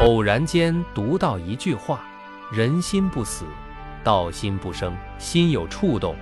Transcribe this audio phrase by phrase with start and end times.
[0.00, 2.06] 偶然间读到一句话
[2.54, 3.44] ：“人心不死，
[4.04, 6.14] 道心不生。”心有触动，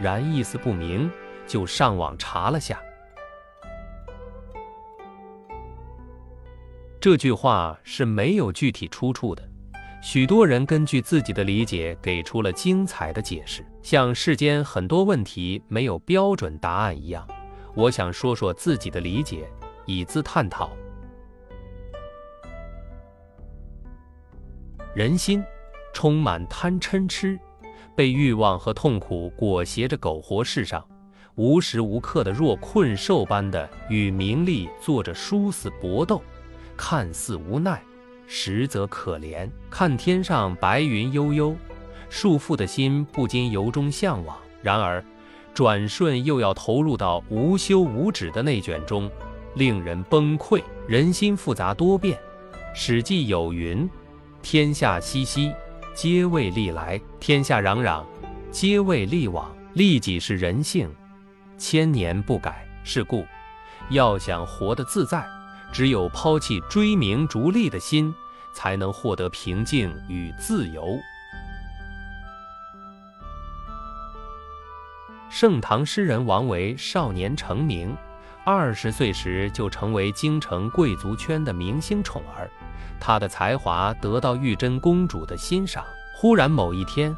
[0.00, 1.10] 然意思不明，
[1.44, 2.80] 就上网查了下。
[7.00, 9.42] 这句话是没有具体出处的，
[10.00, 17.26] 许多人根据自己的理解给出了精彩的解释，像世间很多问题没有标准答案一样。
[17.74, 19.50] 我想说说自己的理解，
[19.84, 20.70] 以资探讨。
[24.96, 25.44] 人心
[25.92, 27.38] 充满贪嗔痴，
[27.94, 30.82] 被欲望和痛苦裹挟着苟活世上，
[31.34, 36.22] 无时无刻的若困兽般的与名利做着殊死搏斗，
[36.78, 37.78] 看似无奈，
[38.26, 39.46] 实则可怜。
[39.68, 41.54] 看天上白云悠悠，
[42.08, 44.34] 束缚的心不禁由衷向往。
[44.62, 45.04] 然而，
[45.52, 49.10] 转瞬又要投入到无休无止的内卷中，
[49.56, 50.62] 令人崩溃。
[50.88, 52.16] 人心复杂多变，
[52.74, 53.86] 《史记》有云。
[54.48, 55.52] 天下熙熙，
[55.92, 58.04] 皆为利来；天下攘攘，
[58.52, 59.52] 皆为利往。
[59.74, 60.88] 利己是人性，
[61.58, 62.64] 千年不改。
[62.84, 63.26] 是故，
[63.90, 65.26] 要想活得自在，
[65.72, 68.14] 只有抛弃追名逐利的心，
[68.54, 70.96] 才能获得平静与自由。
[75.28, 77.96] 盛唐诗人王维少年成名，
[78.46, 82.48] 二十岁时就成为京城贵族圈的明星宠儿。
[83.00, 85.84] 他的才华得到玉真公主的欣赏。
[86.14, 87.14] 忽然某一天，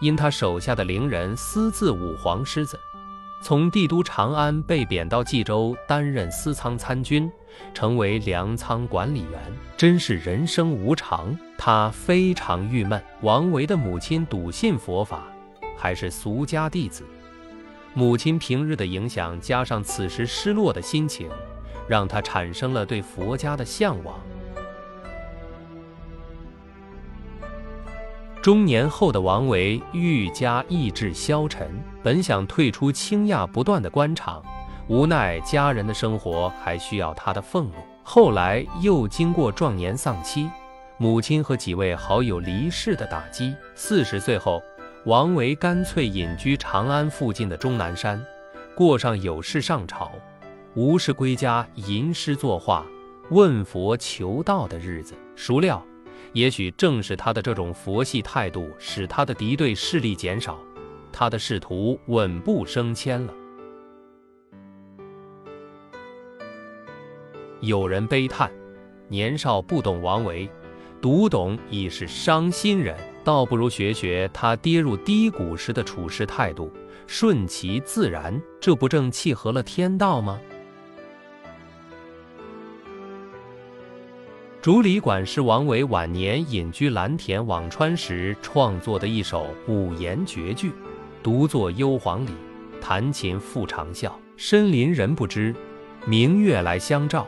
[0.00, 2.80] 因他手下的伶人私自舞黄狮子，
[3.42, 7.30] 从帝都长安被贬到冀州担任司仓参军，
[7.74, 9.38] 成为粮仓管理员。
[9.76, 12.98] 真是人生无常，他非常郁闷。
[13.20, 15.24] 王维的母亲笃信佛法，
[15.76, 17.04] 还是俗家弟子。
[17.92, 21.28] 母亲平日的影响，加上此时失落的心情，
[21.88, 24.18] 让他产生了对佛家的向往。
[28.40, 31.68] 中年后的王维愈加意志消沉，
[32.02, 34.42] 本想退出倾轧不断的官场，
[34.88, 37.74] 无奈家人的生活还需要他的俸禄。
[38.02, 40.48] 后来又经过壮年丧妻，
[40.96, 44.62] 母亲和几位好友离世的打击，四十岁后，
[45.06, 48.22] 王维干脆隐居长安附近的终南山，
[48.74, 50.12] 过上有事上朝，
[50.74, 52.84] 无事归家吟诗作画、
[53.30, 55.14] 问佛求道的日子。
[55.34, 55.82] 孰料。
[56.34, 60.58] 也许正是他的这种佛系态度，使他的敌对势力减少，
[61.10, 63.34] 他的仕途稳步升迁了。
[67.60, 68.52] 有人悲叹，
[69.08, 70.48] 年少不懂王维，
[71.00, 72.94] 读懂已是伤心人。
[73.22, 76.72] 倒不如学学他跌入低谷时的处事态度，
[77.06, 80.40] 顺其自然，这不正契合了天道吗？
[84.62, 90.72] 《竹里馆》是王维晚年隐居蓝田辋川时创作的一首五言绝句，
[91.22, 92.32] 独坐幽篁里，
[92.78, 94.12] 弹琴复长啸。
[94.36, 95.54] 深林人不知，
[96.06, 97.26] 明月来相照。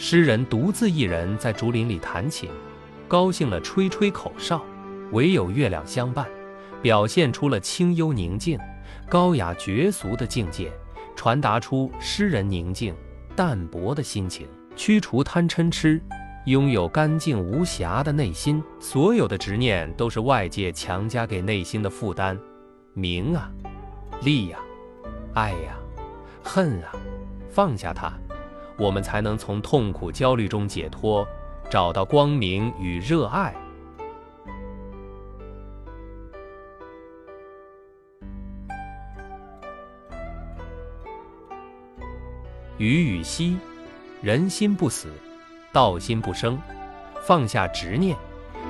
[0.00, 2.48] 诗人独自一人在竹林里弹琴，
[3.08, 4.64] 高兴了吹吹口哨，
[5.10, 6.24] 唯有月亮相伴，
[6.80, 8.56] 表现出了清幽宁静、
[9.08, 10.72] 高雅绝俗的境界。
[11.16, 12.94] 传达出诗人宁静
[13.34, 16.00] 淡泊的心情，驱除贪嗔痴，
[16.46, 18.62] 拥有干净无瑕的内心。
[18.78, 22.38] 所有的执念都是外界强加给内心的负担。
[22.94, 23.50] 名啊，
[24.22, 24.58] 利呀，
[25.34, 25.76] 爱呀，
[26.40, 26.92] 恨啊，
[27.50, 28.12] 放下它，
[28.78, 31.26] 我们才能从痛苦焦虑中解脱，
[31.68, 33.54] 找到光明与热爱。
[42.78, 43.58] 雨雨兮，
[44.22, 45.08] 人心不死，
[45.72, 46.56] 道心不生。
[47.22, 48.16] 放下执念，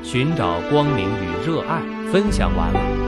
[0.03, 1.83] 寻找光明与热爱。
[2.11, 3.08] 分享完了。